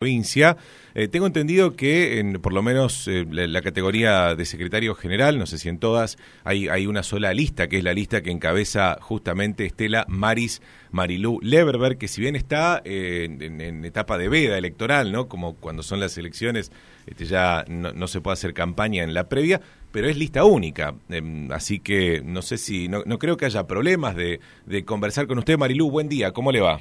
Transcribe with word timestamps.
provincia. 0.00 0.56
Eh, 0.94 1.08
tengo 1.08 1.26
entendido 1.26 1.76
que 1.76 2.20
en, 2.20 2.40
por 2.40 2.54
lo 2.54 2.62
menos 2.62 3.06
eh, 3.06 3.26
la, 3.30 3.60
categoría 3.60 4.34
de 4.34 4.46
secretario 4.46 4.94
general, 4.94 5.38
no 5.38 5.44
sé 5.44 5.58
si 5.58 5.68
en 5.68 5.78
todas, 5.78 6.16
hay, 6.42 6.68
hay 6.68 6.86
una 6.86 7.02
sola 7.02 7.34
lista, 7.34 7.68
que 7.68 7.76
es 7.76 7.84
la 7.84 7.92
lista 7.92 8.22
que 8.22 8.30
encabeza 8.30 8.96
justamente 9.02 9.66
Estela 9.66 10.06
Maris 10.08 10.62
Marilú 10.90 11.38
Leverberg, 11.42 11.98
que 11.98 12.08
si 12.08 12.22
bien 12.22 12.34
está 12.34 12.80
eh, 12.86 13.24
en, 13.28 13.84
etapa 13.84 14.16
de 14.16 14.30
veda 14.30 14.56
electoral, 14.56 15.12
¿no? 15.12 15.28
Como 15.28 15.56
cuando 15.56 15.82
son 15.82 16.00
las 16.00 16.16
elecciones, 16.16 16.72
este, 17.04 17.26
ya 17.26 17.66
no, 17.68 17.92
no, 17.92 18.08
se 18.08 18.22
puede 18.22 18.32
hacer 18.32 18.54
campaña 18.54 19.04
en 19.04 19.12
la 19.12 19.28
previa, 19.28 19.60
pero 19.92 20.08
es 20.08 20.16
lista 20.16 20.44
única. 20.44 20.94
Eh, 21.10 21.48
así 21.50 21.78
que 21.78 22.22
no 22.24 22.40
sé 22.40 22.56
si, 22.56 22.88
no, 22.88 23.02
no 23.04 23.18
creo 23.18 23.36
que 23.36 23.44
haya 23.44 23.66
problemas 23.66 24.16
de, 24.16 24.40
de 24.64 24.82
conversar 24.86 25.26
con 25.26 25.36
usted, 25.36 25.58
Marilú. 25.58 25.90
Buen 25.90 26.08
día, 26.08 26.32
¿cómo 26.32 26.52
le 26.52 26.60
va? 26.62 26.80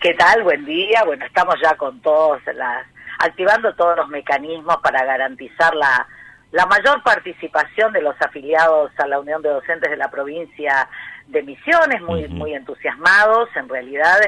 ¿Qué 0.00 0.14
tal? 0.14 0.44
Buen 0.44 0.64
día. 0.64 1.02
Bueno, 1.04 1.26
estamos 1.26 1.56
ya 1.60 1.74
con 1.74 2.00
todos 2.00 2.40
las 2.54 2.86
activando 3.18 3.74
todos 3.74 3.96
los 3.96 4.08
mecanismos 4.08 4.76
para 4.76 5.04
garantizar 5.04 5.74
la 5.74 6.06
la 6.52 6.66
mayor 6.66 7.02
participación 7.02 7.92
de 7.92 8.00
los 8.00 8.14
afiliados 8.20 8.92
a 8.96 9.08
la 9.08 9.18
Unión 9.18 9.42
de 9.42 9.48
Docentes 9.50 9.90
de 9.90 9.96
la 9.96 10.08
provincia 10.08 10.88
de 11.26 11.42
Misiones, 11.42 12.00
muy 12.00 12.24
uh 12.24 12.28
-huh. 12.28 12.30
muy 12.30 12.54
entusiasmados, 12.54 13.48
en 13.56 13.68
realidad 13.68 14.18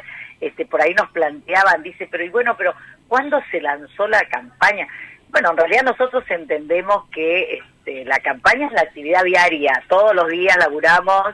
este 0.41 0.67
por 0.67 0.83
ahí 0.83 0.93
nos 0.95 1.09
planteaban, 1.13 1.85
dice, 1.85 2.09
pero 2.11 2.25
y 2.25 2.31
bueno, 2.31 2.57
pero 2.59 2.75
¿cuándo 3.07 3.41
se 3.53 3.61
lanzó 3.61 4.09
la 4.09 4.23
campaña? 4.29 4.89
Bueno, 5.29 5.53
en 5.53 5.57
realidad 5.57 5.85
nosotros 5.85 6.25
entendemos 6.31 7.09
que 7.11 7.59
este, 7.59 8.05
la 8.07 8.19
campaña 8.19 8.67
es 8.67 8.73
la 8.73 8.83
actividad 8.83 9.23
diaria, 9.23 9.85
todos 9.89 10.17
los 10.17 10.29
días 10.29 10.57
laburamos 10.59 11.29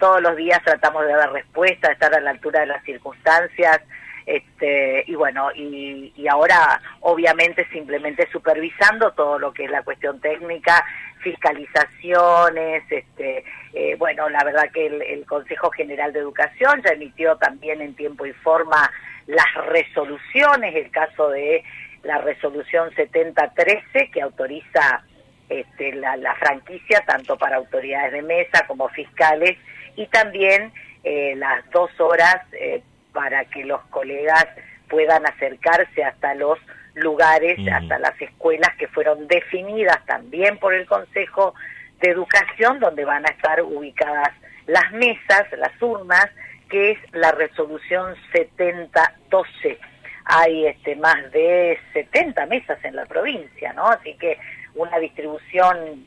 todos 0.00 0.20
los 0.20 0.34
días 0.34 0.60
tratamos 0.64 1.06
de 1.06 1.12
dar 1.12 1.30
respuesta, 1.32 1.88
de 1.88 1.94
estar 1.94 2.12
a 2.12 2.20
la 2.20 2.30
altura 2.30 2.60
de 2.60 2.66
las 2.66 2.82
circunstancias, 2.84 3.80
este, 4.26 5.04
y 5.06 5.14
bueno, 5.14 5.50
y, 5.54 6.26
ahora 6.28 6.80
obviamente 7.00 7.66
simplemente 7.72 8.28
supervisando 8.30 9.12
todo 9.12 9.38
lo 9.38 9.52
que 9.52 9.64
es 9.64 9.70
la 9.70 9.82
cuestión 9.82 10.20
técnica, 10.20 10.84
fiscalizaciones, 11.20 12.84
este, 12.90 13.44
eh, 13.74 13.96
bueno, 13.98 14.28
la 14.28 14.42
verdad 14.44 14.70
que 14.72 14.86
el, 14.86 15.26
Consejo 15.26 15.70
General 15.70 16.12
de 16.12 16.20
Educación 16.20 16.82
ya 16.82 16.92
emitió 16.92 17.36
también 17.36 17.80
en 17.80 17.94
tiempo 17.94 18.24
y 18.24 18.32
forma 18.32 18.90
las 19.26 19.66
resoluciones, 19.66 20.74
el 20.74 20.90
caso 20.90 21.28
de 21.30 21.62
la 22.02 22.18
resolución 22.18 22.90
7013 22.94 24.10
que 24.10 24.22
autoriza 24.22 25.02
este, 25.48 25.92
la 25.92 26.34
franquicia 26.36 27.00
tanto 27.06 27.36
para 27.36 27.56
autoridades 27.56 28.12
de 28.12 28.22
mesa 28.22 28.66
como 28.66 28.88
fiscales 28.88 29.58
y 30.00 30.06
también 30.06 30.72
eh, 31.04 31.34
las 31.36 31.68
dos 31.72 31.90
horas 32.00 32.40
eh, 32.52 32.82
para 33.12 33.44
que 33.44 33.66
los 33.66 33.82
colegas 33.90 34.46
puedan 34.88 35.26
acercarse 35.26 36.02
hasta 36.02 36.34
los 36.34 36.58
lugares, 36.94 37.58
hasta 37.70 37.98
las 37.98 38.18
escuelas 38.18 38.74
que 38.78 38.88
fueron 38.88 39.28
definidas 39.28 39.98
también 40.06 40.56
por 40.56 40.72
el 40.72 40.86
Consejo 40.86 41.54
de 42.00 42.12
Educación, 42.12 42.80
donde 42.80 43.04
van 43.04 43.26
a 43.26 43.28
estar 43.28 43.60
ubicadas 43.62 44.30
las 44.66 44.90
mesas, 44.92 45.44
las 45.58 45.82
urnas, 45.82 46.30
que 46.70 46.92
es 46.92 46.98
la 47.12 47.32
resolución 47.32 48.14
7012. 48.32 49.78
Hay 50.24 50.66
este, 50.66 50.96
más 50.96 51.30
de 51.30 51.78
70 51.92 52.46
mesas 52.46 52.82
en 52.84 52.96
la 52.96 53.04
provincia, 53.04 53.74
¿no? 53.74 53.86
Así 53.86 54.14
que 54.14 54.38
una 54.74 54.98
distribución 54.98 56.06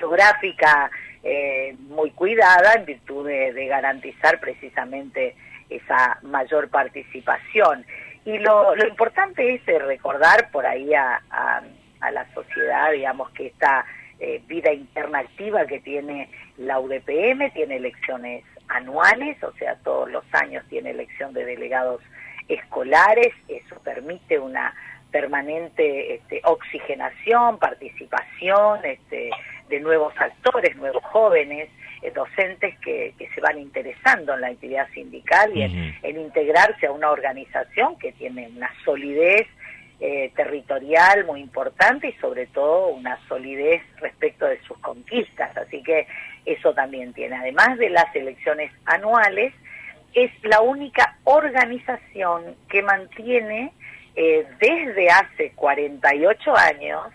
geográfica 0.00 0.90
eh, 1.28 1.74
muy 1.88 2.12
cuidada 2.12 2.74
en 2.74 2.84
virtud 2.84 3.26
de, 3.26 3.66
garantizar 3.66 4.38
precisamente 4.38 5.34
esa 5.68 6.20
mayor 6.22 6.68
participación. 6.68 7.84
Y 8.24 8.38
lo, 8.38 8.76
importante 8.76 9.56
es 9.56 9.66
eh, 9.66 9.80
recordar 9.80 10.52
por 10.52 10.64
ahí 10.64 10.94
a, 10.94 11.20
la 12.12 12.32
sociedad, 12.32 12.92
digamos, 12.92 13.28
que 13.30 13.48
esta 13.48 13.84
eh, 14.20 14.40
vida 14.46 14.72
interna 14.72 15.18
activa 15.18 15.66
que 15.66 15.80
tiene 15.80 16.30
la 16.58 16.78
UDPM, 16.78 17.50
tiene 17.52 17.78
elecciones 17.78 18.44
anuales, 18.68 19.42
o 19.42 19.52
sea, 19.54 19.74
todos 19.82 20.08
los 20.08 20.24
años 20.32 20.64
tiene 20.68 20.90
elección 20.90 21.32
de 21.34 21.44
delegados 21.44 22.00
escolares, 22.46 23.34
eso 23.48 23.80
permite 23.82 24.38
una 24.38 24.72
permanente 25.10 26.14
este, 26.14 26.40
oxigenación, 26.44 27.58
participación, 27.58 28.84
este, 28.84 29.30
de 29.68 29.80
nuevos 29.80 30.14
actores, 30.18 30.76
nuevos 30.76 31.02
jóvenes, 31.04 31.68
eh, 32.02 32.10
docentes 32.10 32.78
que, 32.80 33.14
que, 33.18 33.28
se 33.30 33.40
van 33.40 33.58
interesando 33.58 34.34
en 34.34 34.40
la 34.42 34.48
actividad 34.48 34.88
sindical 34.92 35.56
y 35.56 35.62
en, 35.62 35.70
uh 35.70 35.74
-huh. 35.74 35.98
en 36.02 36.20
integrarse 36.20 36.86
a 36.86 36.92
una 36.92 37.10
organización 37.10 37.98
que 37.98 38.12
tiene 38.12 38.48
una 38.48 38.70
solidez 38.84 39.46
eh, 39.98 40.30
territorial 40.36 41.24
muy 41.24 41.40
importante 41.40 42.08
y 42.08 42.12
sobre 42.20 42.46
todo 42.48 42.88
una 42.88 43.18
solidez 43.28 43.82
respecto 43.98 44.44
de 44.44 44.60
sus 44.62 44.76
conquistas. 44.78 45.56
Así 45.56 45.82
que 45.82 46.06
eso 46.44 46.74
también 46.74 47.14
tiene, 47.14 47.34
además 47.34 47.78
de 47.78 47.88
las 47.88 48.14
elecciones 48.14 48.70
anuales, 48.84 49.54
es 50.12 50.30
la 50.42 50.60
única 50.60 51.16
organización 51.24 52.56
que 52.68 52.82
mantiene 52.82 53.72
eh, 54.16 54.46
desde 54.60 55.08
hace 55.08 55.52
48 55.52 56.56
años 56.56 57.06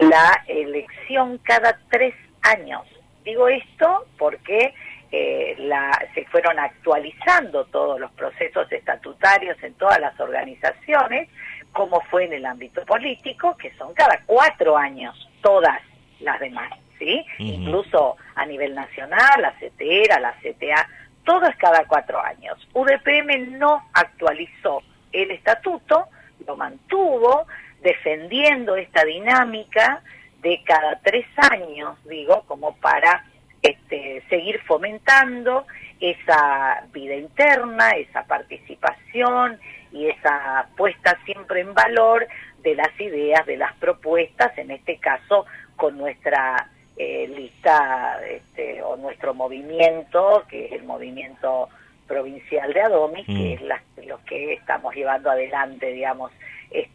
la 0.00 0.44
elección 0.46 1.38
cada 1.38 1.78
tres 1.90 2.14
años. 2.42 2.82
Digo 3.24 3.48
esto 3.48 4.06
porque 4.18 4.74
eh, 5.12 5.54
la, 5.58 5.90
se 6.14 6.24
fueron 6.26 6.58
actualizando 6.58 7.64
todos 7.66 8.00
los 8.00 8.10
procesos 8.12 8.70
estatutarios 8.70 9.60
en 9.62 9.74
todas 9.74 10.00
las 10.00 10.18
organizaciones, 10.18 11.28
como 11.72 12.00
fue 12.02 12.24
en 12.24 12.34
el 12.34 12.46
ámbito 12.46 12.84
político, 12.84 13.56
que 13.56 13.72
son 13.74 13.92
cada 13.94 14.20
cuatro 14.26 14.76
años, 14.76 15.28
todas 15.42 15.80
las 16.20 16.40
demás, 16.40 16.70
¿sí? 16.98 17.24
Uh 17.38 17.42
-huh. 17.42 17.54
Incluso 17.54 18.16
a 18.34 18.46
nivel 18.46 18.74
nacional, 18.74 19.42
la 19.42 19.52
CTERA, 19.58 20.20
la 20.20 20.32
CTA, 20.40 20.88
todo 21.24 21.46
es 21.46 21.56
cada 21.56 21.84
cuatro 21.86 22.20
años. 22.20 22.56
UDPM 22.72 23.58
no 23.58 23.84
actualizó 23.92 24.82
el 25.12 25.30
estatuto, 25.30 26.06
lo 26.46 26.56
mantuvo, 26.56 27.46
defendiendo 27.82 28.76
esta 28.76 29.04
dinámica 29.04 30.02
de 30.42 30.62
cada 30.64 30.98
tres 31.00 31.26
años, 31.50 31.98
digo, 32.04 32.44
como 32.46 32.76
para 32.76 33.24
este, 33.62 34.22
seguir 34.28 34.60
fomentando 34.62 35.66
esa 36.00 36.84
vida 36.92 37.14
interna, 37.14 37.90
esa 37.90 38.24
participación 38.24 39.58
y 39.92 40.08
esa 40.08 40.68
puesta 40.76 41.18
siempre 41.24 41.60
en 41.60 41.74
valor 41.74 42.26
de 42.62 42.74
las 42.74 42.98
ideas, 43.00 43.44
de 43.46 43.56
las 43.56 43.74
propuestas, 43.74 44.56
en 44.56 44.70
este 44.70 44.96
caso 44.96 45.46
con 45.76 45.98
nuestra 45.98 46.68
eh, 46.96 47.28
lista 47.28 48.20
este, 48.28 48.82
o 48.82 48.96
nuestro 48.96 49.34
movimiento, 49.34 50.44
que 50.48 50.66
es 50.66 50.72
el 50.72 50.84
movimiento 50.84 51.68
provincial 52.06 52.72
de 52.72 52.80
Adomis, 52.82 53.28
mm. 53.28 53.36
que 53.36 53.52
es 53.54 53.62
la, 53.62 53.82
lo 54.04 54.22
que 54.24 54.54
estamos 54.54 54.94
llevando 54.94 55.30
adelante, 55.30 55.92
digamos, 55.92 56.32
este 56.70 56.89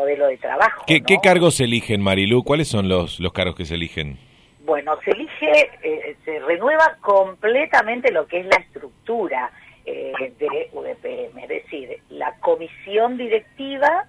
modelo 0.00 0.26
de 0.28 0.38
trabajo. 0.38 0.84
¿Qué, 0.86 1.00
¿no? 1.00 1.06
¿Qué, 1.06 1.18
cargos 1.22 1.56
se 1.56 1.64
eligen, 1.64 2.00
Marilu? 2.00 2.42
¿Cuáles 2.42 2.68
son 2.68 2.88
los, 2.88 3.20
los 3.20 3.32
cargos 3.32 3.54
que 3.56 3.64
se 3.64 3.74
eligen? 3.74 4.18
Bueno, 4.64 4.98
se 5.04 5.10
elige, 5.10 5.70
eh, 5.82 6.16
se 6.24 6.38
renueva 6.40 6.96
completamente 7.00 8.12
lo 8.12 8.26
que 8.26 8.40
es 8.40 8.46
la 8.46 8.56
estructura 8.56 9.50
eh, 9.84 10.32
de 10.38 10.68
UDPM, 10.72 11.38
es 11.38 11.48
decir, 11.48 12.02
la 12.10 12.34
comisión 12.40 13.16
directiva, 13.16 14.04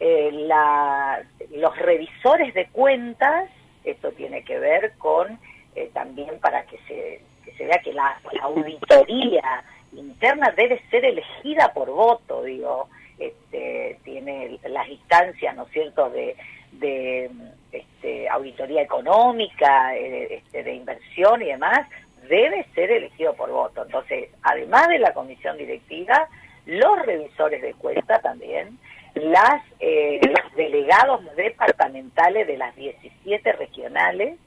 eh, 0.00 0.30
la, 0.32 1.22
los 1.52 1.76
revisores 1.78 2.52
de 2.54 2.66
cuentas, 2.66 3.48
esto 3.84 4.10
tiene 4.12 4.44
que 4.44 4.58
ver 4.58 4.92
con 4.98 5.38
eh, 5.76 5.90
también 5.92 6.38
para 6.40 6.64
que 6.66 6.78
se, 6.88 7.20
que 7.44 7.52
se 7.56 7.64
vea 7.64 7.80
que 7.82 7.92
la, 7.92 8.18
la 8.32 8.42
auditoría 8.42 9.64
interna 9.92 10.52
debe 10.56 10.82
ser 10.90 11.04
elegida 11.04 11.72
por 11.72 11.90
voto, 11.90 12.42
digo, 12.42 12.88
este, 13.18 13.98
tiene 14.02 14.58
las 14.68 14.88
instancias, 14.88 15.34
¿no 15.54 15.64
es 15.64 15.72
cierto?, 15.72 16.10
de, 16.10 16.36
de 16.72 17.30
este, 17.72 18.28
auditoría 18.28 18.82
económica, 18.82 19.96
eh, 19.96 20.36
este, 20.36 20.62
de 20.62 20.74
inversión 20.74 21.42
y 21.42 21.46
demás, 21.46 21.88
debe 22.28 22.66
ser 22.74 22.90
elegido 22.90 23.34
por 23.34 23.50
voto. 23.50 23.82
Entonces, 23.82 24.30
además 24.42 24.88
de 24.88 24.98
la 24.98 25.12
comisión 25.12 25.56
directiva, 25.56 26.28
los 26.66 27.04
revisores 27.04 27.60
de 27.62 27.74
cuenta 27.74 28.20
también, 28.20 28.78
las, 29.14 29.62
eh, 29.80 30.20
los 30.22 30.54
delegados 30.56 31.22
departamentales 31.36 32.46
de 32.46 32.56
las 32.56 32.74
17 32.74 33.52
regionales, 33.52 34.38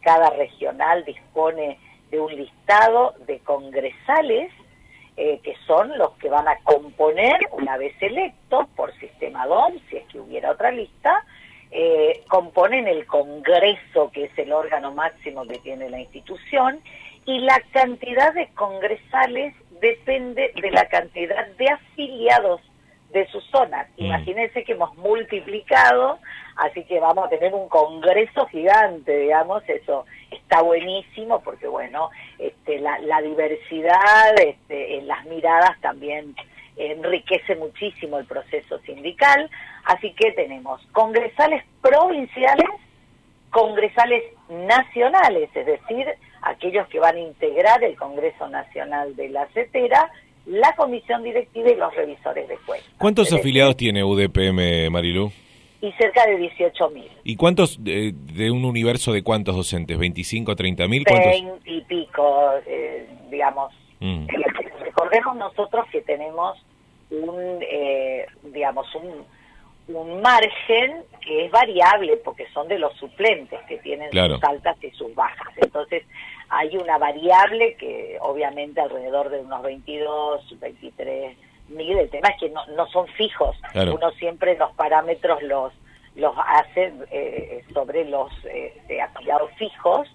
cada 0.00 0.30
regional 0.30 1.04
dispone 1.04 1.78
de 2.10 2.18
un 2.18 2.34
listado 2.34 3.14
de 3.26 3.38
congresales 3.40 4.50
eh, 5.16 5.40
que 5.42 5.54
son 5.66 5.96
los 5.98 6.12
que 6.12 6.28
van 6.28 6.48
a 6.48 6.58
componer, 6.62 7.38
una 7.52 7.76
vez 7.76 7.94
electos 8.00 8.66
por 8.76 8.92
sistema 8.98 9.46
DOM, 9.46 9.74
si 9.88 9.96
es 9.96 10.06
que 10.06 10.20
hubiera 10.20 10.52
otra 10.52 10.70
lista, 10.70 11.24
eh, 11.70 12.22
componen 12.28 12.88
el 12.88 13.06
Congreso, 13.06 14.10
que 14.12 14.24
es 14.24 14.38
el 14.38 14.52
órgano 14.52 14.92
máximo 14.92 15.46
que 15.46 15.58
tiene 15.58 15.88
la 15.90 16.00
institución, 16.00 16.80
y 17.26 17.40
la 17.40 17.60
cantidad 17.72 18.32
de 18.34 18.48
congresales 18.54 19.54
depende 19.80 20.52
de 20.60 20.70
la 20.70 20.86
cantidad 20.88 21.46
de 21.46 21.68
afiliados 21.68 22.60
de 23.12 23.26
sus 23.28 23.44
zonas. 23.50 23.88
Mm. 23.96 24.04
Imagínense 24.04 24.64
que 24.64 24.72
hemos 24.72 24.96
multiplicado, 24.96 26.18
así 26.56 26.84
que 26.84 27.00
vamos 27.00 27.26
a 27.26 27.28
tener 27.28 27.54
un 27.54 27.68
congreso 27.68 28.46
gigante, 28.46 29.16
digamos, 29.16 29.62
eso 29.68 30.06
está 30.30 30.62
buenísimo 30.62 31.40
porque, 31.42 31.66
bueno, 31.66 32.10
este, 32.38 32.78
la, 32.80 32.98
la 33.00 33.20
diversidad 33.20 34.38
este, 34.40 34.98
en 34.98 35.08
las 35.08 35.24
miradas 35.26 35.80
también 35.80 36.34
enriquece 36.76 37.56
muchísimo 37.56 38.18
el 38.18 38.26
proceso 38.26 38.78
sindical, 38.80 39.50
así 39.84 40.12
que 40.12 40.32
tenemos 40.32 40.80
congresales 40.92 41.64
provinciales, 41.82 42.68
congresales 43.50 44.22
nacionales, 44.48 45.50
es 45.54 45.66
decir, 45.66 46.06
aquellos 46.42 46.88
que 46.88 47.00
van 47.00 47.16
a 47.16 47.20
integrar 47.20 47.82
el 47.84 47.96
Congreso 47.96 48.48
Nacional 48.48 49.14
de 49.16 49.28
la 49.28 49.46
CETERA, 49.48 50.10
la 50.46 50.74
comisión 50.74 51.22
directiva 51.22 51.70
y 51.70 51.76
los 51.76 51.94
revisores 51.94 52.48
de 52.48 52.56
cuentas. 52.58 52.90
¿Cuántos 52.96 53.32
afiliados 53.32 53.76
tiene 53.76 54.02
UDPM, 54.02 54.90
Marilú? 54.90 55.30
Y 55.82 55.92
cerca 55.92 56.26
de 56.26 56.38
18.000. 56.38 57.08
¿Y 57.24 57.36
cuántos, 57.36 57.82
de, 57.82 58.50
un 58.50 58.64
universo 58.64 59.12
de 59.12 59.22
cuántos 59.22 59.56
docentes? 59.56 59.98
¿25, 59.98 60.44
30.000? 60.44 60.88
mil? 60.88 61.04
Veinte 61.04 61.70
y 61.70 61.80
pico, 61.82 62.50
eh, 62.66 63.08
digamos. 63.30 63.72
Mm. 64.00 64.26
Recordemos 64.80 65.36
nosotros 65.36 65.86
que 65.90 66.02
tenemos 66.02 66.58
un, 67.10 67.58
eh, 67.62 68.26
digamos, 68.42 68.86
un, 68.94 69.24
un 69.94 70.20
margen 70.20 71.02
que 71.20 71.46
es 71.46 71.50
variable 71.50 72.16
porque 72.18 72.46
son 72.52 72.68
de 72.68 72.78
los 72.78 72.94
suplentes 72.96 73.60
que 73.68 73.78
tienen 73.78 74.10
sus 74.10 74.42
altas 74.42 74.76
y 74.82 74.90
sus 74.90 75.14
bajas. 75.14 75.52
Entonces, 75.56 76.04
hay 76.48 76.76
una 76.76 76.98
variable 76.98 77.74
que 77.74 78.18
obviamente 78.20 78.80
alrededor 78.80 79.30
de 79.30 79.40
unos 79.40 79.62
22, 79.62 80.60
23 80.60 81.36
mil, 81.70 81.98
el 81.98 82.10
tema 82.10 82.28
es 82.28 82.40
que 82.40 82.50
no, 82.50 82.66
no 82.76 82.86
son 82.88 83.06
fijos, 83.08 83.56
uno 83.74 84.10
siempre 84.12 84.56
los 84.56 84.72
parámetros 84.72 85.42
los 85.42 85.72
los 86.16 86.34
hace 86.36 86.92
eh, 87.10 87.64
sobre 87.72 88.04
los 88.04 88.30
eh, 88.44 89.00
afiliados 89.00 89.50
fijos, 89.56 90.08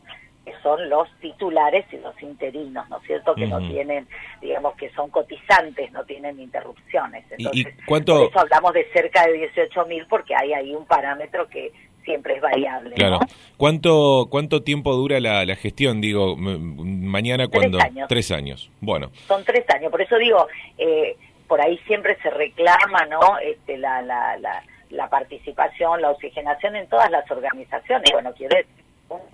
que 0.46 0.54
son 0.62 0.90
los 0.90 1.10
titulares 1.20 1.86
y 1.92 1.98
los 1.98 2.22
interinos, 2.22 2.88
¿no 2.90 2.98
es 2.98 3.08
cierto? 3.08 3.34
Que 3.34 3.48
no 3.48 3.58
tienen, 3.68 4.08
digamos 4.42 4.76
que 4.76 4.90
son 4.92 5.10
cotizantes, 5.10 5.92
no 5.92 6.04
tienen 6.04 6.40
interrupciones. 6.40 7.26
Entonces, 7.32 7.66
¿Y 7.66 7.86
cuánto... 7.86 8.14
por 8.14 8.30
eso 8.30 8.40
hablamos 8.40 8.74
de 8.74 8.86
cerca 8.94 9.26
de 9.26 9.34
18 9.34 9.86
mil 9.88 10.06
porque 10.08 10.36
hay 10.36 10.54
ahí 10.54 10.76
un 10.76 10.86
parámetro 10.86 11.48
que 11.50 11.72
siempre 12.04 12.36
es 12.36 12.42
variable. 12.42 12.94
Claro. 12.94 13.20
¿Cuánto, 13.58 14.28
¿Cuánto 14.30 14.62
tiempo 14.62 14.94
dura 14.94 15.20
la, 15.20 15.44
la 15.44 15.56
gestión? 15.56 16.00
Digo, 16.00 16.36
mañana 16.38 17.48
cuando... 17.48 17.80
Tres 17.80 17.90
años. 17.90 18.08
Tres 18.08 18.32
años, 18.32 18.72
bueno. 18.82 19.10
Son 19.28 19.44
tres 19.44 19.68
años, 19.72 19.90
por 19.90 20.02
eso 20.02 20.18
digo, 20.18 20.48
eh, 20.78 21.18
por 21.48 21.62
ahí 21.62 21.78
siempre 21.88 22.18
se 22.22 22.30
reclama, 22.30 23.06
¿no? 23.10 23.38
Este, 23.40 23.78
la, 23.78 24.02
la, 24.02 24.38
la, 24.38 24.64
la 24.90 25.10
participación, 25.10 26.02
la 26.02 26.12
oxigenación 26.12 26.76
en 26.76 26.88
todas 26.88 27.10
las 27.12 27.30
organizaciones. 27.30 28.12
Bueno, 28.12 28.34
quiero 28.34 28.56
decir, 28.58 28.74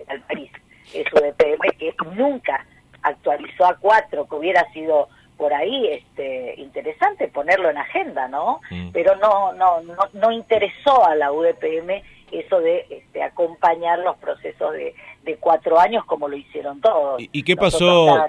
el 0.08 0.20
país 0.22 0.50
es 0.94 1.06
UDPM 1.12 1.70
que 1.78 1.94
nunca 2.14 2.64
actualizó 3.02 3.66
a 3.66 3.76
cuatro, 3.76 4.26
que 4.26 4.34
hubiera 4.34 4.70
sido 4.72 5.08
por 5.36 5.52
ahí 5.52 5.88
este 5.88 6.54
interesante 6.60 7.28
ponerlo 7.28 7.70
en 7.70 7.78
agenda, 7.78 8.28
¿no? 8.28 8.60
Mm. 8.70 8.90
Pero 8.92 9.16
no, 9.16 9.52
no, 9.54 9.80
no, 9.80 9.96
no 10.12 10.30
interesó 10.30 11.04
a 11.04 11.14
la 11.16 11.32
UDPM 11.32 12.02
eso 12.30 12.60
de 12.60 12.86
este, 12.88 13.22
acompañar 13.22 13.98
los 13.98 14.16
procesos 14.18 14.72
de, 14.72 14.94
de, 15.24 15.36
cuatro 15.36 15.78
años 15.78 16.04
como 16.04 16.28
lo 16.28 16.36
hicieron 16.36 16.80
todos. 16.80 17.20
¿Y, 17.32 17.42
qué 17.42 17.56
pasó? 17.56 18.26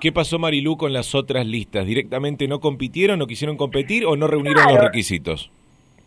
¿qué, 0.00 0.12
pasó 0.12 0.38
Marilú 0.38 0.76
con 0.76 0.92
las 0.92 1.14
otras 1.14 1.46
listas? 1.46 1.86
¿Directamente 1.86 2.48
no 2.48 2.60
compitieron, 2.60 3.18
no 3.18 3.26
quisieron 3.26 3.56
competir 3.56 4.06
o 4.06 4.16
no 4.16 4.26
reunieron 4.26 4.66
los 4.68 4.80
requisitos? 4.80 5.50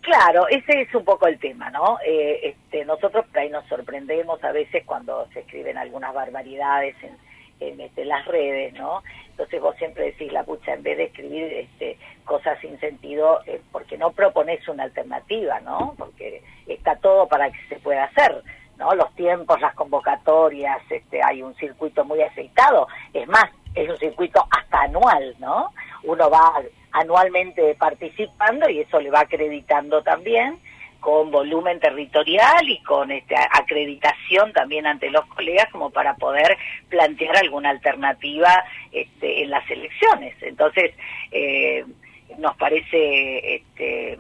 Claro, 0.02 0.48
ese 0.50 0.82
es 0.82 0.96
un 0.96 1.06
poco 1.06 1.28
el 1.28 1.38
tema, 1.38 1.70
¿no? 1.70 2.00
Eh, 2.06 2.40
este, 2.44 2.86
nosotros 2.86 3.26
ahí 3.36 3.50
nos 3.50 3.66
sorprendemos 3.68 4.44
a 4.44 4.52
veces 4.52 4.84
cuando 4.86 5.28
se 5.32 5.42
escriben 5.42 5.78
algunas 5.78 6.14
barbaridades 6.14 6.96
en, 7.04 7.16
en 7.62 7.80
este, 7.80 8.06
las 8.06 8.26
redes, 8.26 8.74
¿no? 8.74 9.04
Entonces 9.30 9.62
vos 9.62 9.76
siempre 9.78 10.06
decís, 10.06 10.32
la 10.32 10.44
pucha, 10.44 10.74
en 10.74 10.84
vez 10.84 10.98
de 10.98 11.04
escribir 11.06 11.44
este, 11.54 11.98
cosas 12.26 12.60
sin 12.60 12.80
sentido, 12.80 13.42
eh, 13.46 13.62
porque 13.72 13.98
no 13.98 14.12
propones 14.12 14.68
una 14.68 14.84
alternativa, 14.84 15.60
¿no? 15.62 15.96
Porque 15.98 16.44
está 16.68 16.96
todo 16.98 17.28
para 17.28 17.52
que 17.52 17.60
se 17.70 17.76
pueda 17.78 18.06
hacer, 18.06 18.44
¿no? 18.82 18.96
Los 18.96 19.14
tiempos, 19.16 19.62
las 19.62 19.76
convocatorias, 19.76 20.82
este, 20.90 21.22
hay 21.24 21.44
un 21.44 21.56
circuito 21.56 22.04
muy 22.04 22.22
aceitado, 22.22 22.88
es 23.14 23.28
más, 23.28 23.46
es 23.76 23.88
un 23.88 23.98
circuito 23.98 24.44
hasta 24.50 24.82
anual, 24.82 25.36
¿no? 25.40 25.70
Uno 26.04 26.30
va 26.30 26.62
anualmente 26.92 27.76
participando 27.76 28.68
y 28.70 28.80
eso 28.80 29.00
le 29.00 29.12
va 29.12 29.22
acreditando 29.22 30.02
también 30.02 30.60
con 31.00 31.30
volumen 31.32 31.80
territorial 31.80 32.68
y 32.68 32.82
con 32.84 33.12
este, 33.12 33.36
acreditación 33.36 34.52
también 34.52 34.88
ante 34.88 35.10
los 35.12 35.26
colegas 35.28 35.68
como 35.72 35.92
para 35.92 36.16
poder 36.16 36.58
plantear 36.90 37.38
alguna 37.38 37.70
alternativa 37.70 38.64
este, 38.92 39.44
en 39.44 39.52
las 39.52 39.70
elecciones. 39.70 40.36
Entonces, 40.42 40.94
eh, 41.32 41.86
nos 42.38 42.56
parece 42.58 43.56
este, 43.56 44.18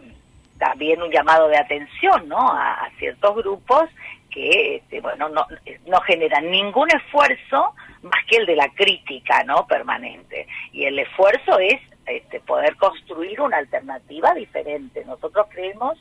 también 0.61 1.01
un 1.01 1.11
llamado 1.11 1.47
de 1.47 1.57
atención 1.57 2.29
¿no? 2.29 2.37
a, 2.37 2.87
ciertos 2.99 3.35
grupos 3.35 3.89
que 4.31 4.77
este, 4.77 5.01
bueno 5.01 5.29
no, 5.29 5.45
no 5.85 6.01
generan 6.01 6.49
ningún 6.49 6.89
esfuerzo 6.89 7.73
más 8.01 8.25
que 8.27 8.37
el 8.37 8.45
de 8.45 8.55
la 8.55 8.69
crítica 8.69 9.43
no 9.43 9.67
permanente 9.67 10.47
y 10.71 10.85
el 10.85 10.97
esfuerzo 10.99 11.59
es 11.59 11.79
este, 12.07 12.39
poder 12.39 12.75
construir 12.77 13.39
una 13.41 13.57
alternativa 13.57 14.33
diferente. 14.33 15.05
Nosotros 15.05 15.47
creemos 15.49 15.97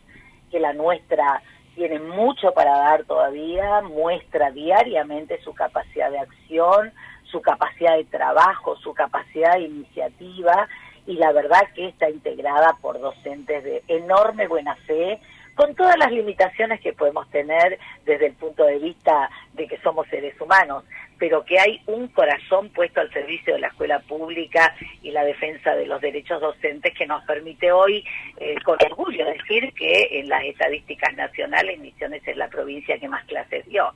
que 0.50 0.59
la 0.59 0.73
nuestra 0.73 1.43
tiene 1.75 1.99
mucho 1.99 2.53
para 2.53 2.77
dar 2.77 3.05
todavía, 3.05 3.81
muestra 3.82 4.50
diariamente 4.50 5.41
su 5.43 5.55
capacidad 5.55 6.11
de 6.11 6.19
acción, 6.19 6.93
su 7.25 7.41
capacidad 7.41 7.97
de 7.97 8.05
trabajo, 8.05 8.76
su 8.76 8.93
capacidad 8.93 9.55
de 9.55 9.62
iniciativa 9.62 10.69
y 11.06 11.15
la 11.15 11.33
verdad 11.33 11.62
que 11.75 11.88
está 11.88 12.11
integrada 12.11 12.76
por 12.81 13.00
docentes 13.00 13.62
de 13.65 13.83
enorme 13.88 14.49
buena 14.49 14.75
fe, 14.87 15.21
con 15.55 15.75
todas 15.75 15.97
las 15.99 16.11
limitaciones 16.11 16.81
que 16.81 16.93
podemos 16.93 17.29
tener 17.31 17.79
desde 18.05 18.26
el 18.26 18.35
punto 18.35 18.64
de 18.64 18.79
vista 18.79 19.29
de 19.52 19.67
que 19.67 19.79
somos 19.79 20.06
seres 20.08 20.38
humanos, 20.41 20.85
pero 21.19 21.44
que 21.44 21.61
hay 21.61 21.81
un 21.87 22.08
corazón 22.08 22.70
puesto 22.70 23.00
al 23.00 23.12
servicio 23.12 23.55
de 23.55 23.61
la 23.61 23.69
escuela 23.69 24.00
pública 24.00 24.75
y 25.02 25.11
la 25.11 25.23
defensa 25.23 25.75
de 25.75 25.87
los 25.87 26.00
derechos 26.00 26.41
docentes 26.41 26.94
que 26.97 27.06
nos 27.06 27.23
permite 27.25 27.70
hoy 27.70 28.02
eh, 28.38 28.55
con 28.64 28.79
orgullo 28.91 29.26
decir 29.26 29.73
que 29.75 30.08
en 30.12 30.29
las 30.29 30.43
estadísticas 30.44 31.14
nacionales 31.14 31.78
Misiones 31.78 32.26
es 32.26 32.37
la 32.37 32.49
provincia 32.49 32.99
que 32.99 33.09
más 33.09 33.25
clases 33.26 33.66
dio. 33.66 33.92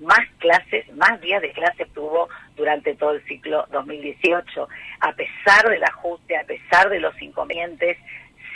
Más 0.00 0.20
clases, 0.38 0.86
más 0.94 1.18
días 1.22 1.40
de 1.40 1.52
clases 1.52 1.88
tuvo 1.94 2.28
durante 2.54 2.94
todo 2.96 3.12
el 3.12 3.24
ciclo 3.24 3.64
2018, 3.72 4.68
a 5.00 5.12
pesar 5.12 5.70
del 5.70 5.82
ajuste, 5.82 6.36
a 6.36 6.44
pesar 6.44 6.90
de 6.90 7.00
los 7.00 7.20
inconvenientes 7.22 7.96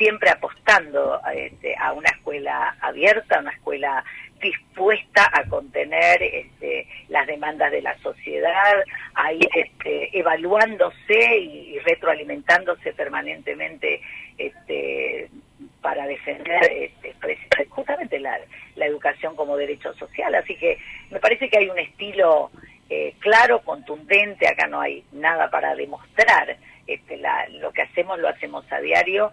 siempre 0.01 0.31
apostando 0.31 1.21
este, 1.35 1.77
a 1.77 1.93
una 1.93 2.09
escuela 2.09 2.75
abierta, 2.81 3.39
una 3.39 3.53
escuela 3.53 4.03
dispuesta 4.41 5.31
a 5.31 5.45
contener 5.45 6.23
este, 6.23 6.89
las 7.11 7.27
demandas 7.27 7.71
de 7.71 7.83
la 7.83 7.99
sociedad, 7.99 8.83
a 9.15 9.33
ir 9.35 9.47
este, 9.55 10.19
evaluándose 10.19 11.39
y, 11.39 11.79
retroalimentándose 11.81 12.95
permanentemente 12.95 14.01
para 15.83 16.07
defender 16.07 16.91
justamente 17.69 18.19
la, 18.19 18.39
educación 18.77 19.37
como 19.37 19.59
derecho 19.59 19.93
social. 19.95 20.35
Así 20.35 20.57
que 20.57 20.79
me 21.11 21.21
parece 21.21 21.51
que 21.51 21.59
hay 21.59 21.69
un 21.69 21.79
estilo 21.79 22.51
eh, 22.89 23.15
claro, 23.19 23.61
contundente, 23.61 24.49
acá 24.49 24.67
no 24.67 24.81
hay 24.81 25.05
nada 25.13 25.51
para 25.51 25.75
demostrar. 25.75 26.57
La, 27.21 27.49
lo 27.51 27.71
que 27.73 27.83
hacemos 27.83 28.19
lo 28.19 28.29
hacemos 28.29 28.65
a 28.73 28.81
diario 28.81 29.31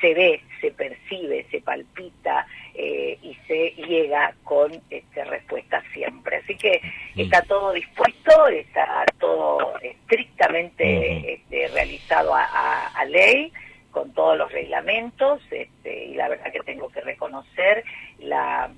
se 0.00 0.14
ve, 0.14 0.40
se 0.60 0.70
percibe, 0.72 1.46
se 1.50 1.60
palpita 1.60 2.46
eh, 2.74 3.18
y 3.22 3.34
se 3.46 3.70
llega 3.86 4.34
con 4.44 4.72
este, 4.90 5.24
respuesta 5.24 5.82
siempre. 5.92 6.36
Así 6.36 6.56
que 6.56 6.80
está 7.16 7.42
todo 7.42 7.72
dispuesto, 7.72 8.48
está 8.48 9.04
todo 9.18 9.78
estrictamente 9.80 11.34
este, 11.34 11.68
realizado 11.68 12.34
a, 12.34 12.88
a, 12.88 13.04
ley 13.04 13.52
con 13.90 14.12
todos 14.12 14.38
los 14.38 14.52
reglamentos 14.52 15.42
este, 15.50 16.06
y 16.06 16.14
la 16.14 16.28
verdad 16.28 16.52
que 16.52 16.60
tengo 16.60 16.88
que 16.90 17.00
reconocer 17.00 17.84
la 18.20 18.70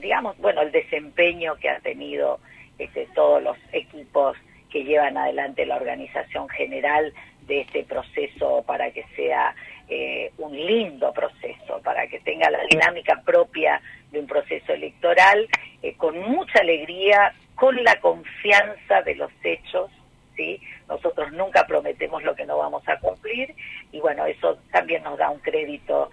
digamos 0.00 0.36
bueno 0.38 0.62
el 0.62 0.72
desempeño 0.72 1.54
que 1.56 1.68
han 1.68 1.82
tenido 1.82 2.40
este, 2.78 3.06
todos 3.14 3.42
los 3.42 3.58
equipos 3.72 4.36
que 4.70 4.84
llevan 4.84 5.18
adelante 5.18 5.66
la 5.66 5.76
organización 5.76 6.48
general 6.48 7.12
de 7.46 7.62
este 7.62 7.84
proceso 7.84 8.62
para 8.66 8.90
que 8.90 9.04
sea 9.16 9.54
eh, 9.88 10.30
un 10.38 10.56
lindo 10.56 11.12
proceso, 11.12 11.80
para 11.82 12.06
que 12.06 12.20
tenga 12.20 12.50
la 12.50 12.60
dinámica 12.70 13.20
propia 13.24 13.80
de 14.10 14.20
un 14.20 14.26
proceso 14.26 14.72
electoral, 14.72 15.48
eh, 15.82 15.94
con 15.94 16.18
mucha 16.20 16.60
alegría, 16.60 17.34
con 17.54 17.82
la 17.82 17.98
confianza 18.00 19.02
de 19.02 19.14
los 19.14 19.30
hechos, 19.42 19.90
¿sí? 20.36 20.60
Nosotros 20.88 21.32
nunca 21.32 21.66
prometemos 21.66 22.22
lo 22.22 22.34
que 22.34 22.46
no 22.46 22.58
vamos 22.58 22.82
a 22.88 22.98
cumplir 22.98 23.54
y 23.92 24.00
bueno, 24.00 24.26
eso 24.26 24.58
también 24.70 25.02
nos 25.02 25.18
da 25.18 25.30
un 25.30 25.40
crédito 25.40 26.10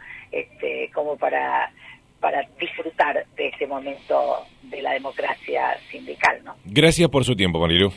como 0.94 1.18
para 1.18 1.72
para 2.20 2.42
disfrutar 2.60 3.26
de 3.36 3.48
este 3.48 3.66
momento 3.66 4.46
de 4.64 4.82
la 4.82 4.92
democracia 4.94 5.78
sindical, 5.90 6.44
¿no? 6.44 6.56
Gracias 6.66 7.10
por 7.10 7.24
su 7.24 7.36
tiempo, 7.36 7.60
Marilu. 7.60 7.92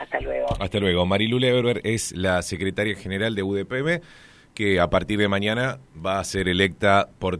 Hasta 0.00 0.18
luego. 0.20 0.48
Hasta 0.58 0.78
luego. 0.80 1.04
Marilu 1.04 1.38
Leverber 1.38 1.82
es 1.84 2.12
la 2.12 2.40
secretaria 2.40 2.96
general 2.96 3.34
de 3.34 3.42
UDPM 3.42 4.00
que 4.54 4.80
a 4.80 4.88
partir 4.88 5.18
de 5.18 5.28
mañana 5.28 5.78
va 6.04 6.18
a 6.18 6.24
ser 6.24 6.48
electa 6.48 7.10
por 7.18 7.36